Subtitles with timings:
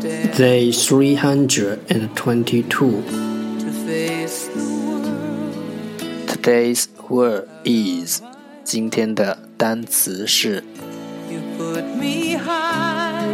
[0.00, 3.02] Day three hundred and twenty-two.
[3.60, 6.26] to face the world.
[6.26, 8.22] Today's word is
[8.64, 10.64] 今天的单词是
[11.30, 13.28] You put me high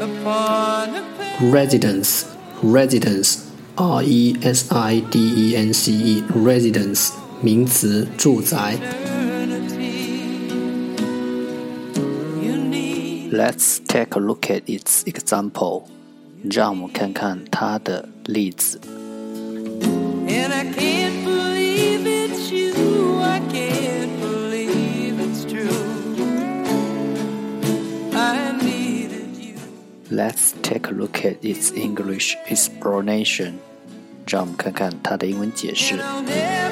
[0.00, 2.24] upon a residence.
[2.62, 3.38] Residence.
[3.76, 6.22] R E S I D E N C E.
[6.34, 7.12] Residence.
[7.40, 8.76] 名词，住宅。
[13.32, 15.84] Let's take a look at its example.
[16.44, 18.80] 让我们看看它的例子。
[20.28, 23.20] And I can't believe it's you.
[23.20, 25.68] I can't believe it's true.
[28.14, 29.54] I needed you.
[30.10, 33.54] Let's take a look at its English explanation.
[34.26, 36.71] 让我们看看它的英文解释 And。I'll never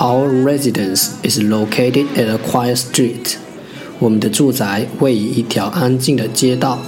[0.00, 3.36] Our residence is located at a quiet street.
[3.98, 6.78] 我们的住宅位于一条安静的街道。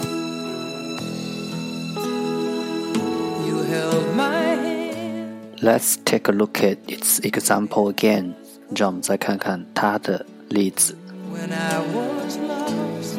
[3.46, 5.60] you held my hand.
[5.60, 8.32] Let's take a look at its example again.
[8.74, 10.96] 让我们再看看它的例子。
[11.30, 13.18] When I was lost,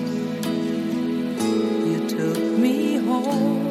[1.86, 3.62] you took me home.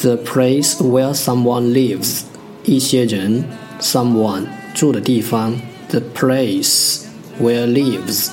[0.00, 2.24] The place where someone lives.
[2.64, 3.44] 一些人，
[3.80, 5.60] someone 住的地方。
[5.90, 7.04] The place
[7.40, 8.28] where lives.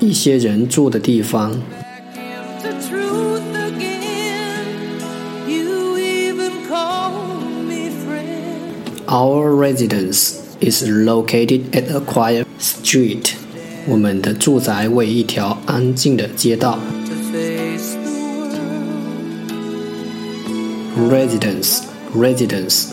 [0.00, 1.52] 一些人住的地方。
[1.52, 4.64] Back into truth again.
[5.46, 9.04] You even called me friend.
[9.06, 13.34] Our residence is located at a quiet street.
[13.86, 16.78] 我们的住宅位于一条安静的街道。
[17.06, 18.10] To face the
[20.96, 21.12] world.
[21.12, 21.82] Residence,
[22.14, 22.92] residence